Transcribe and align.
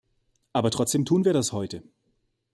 Aber 0.51 0.71
trotzdem 0.71 1.05
tun 1.05 1.25
wir 1.25 1.33
das 1.33 1.51
heute. 1.53 1.83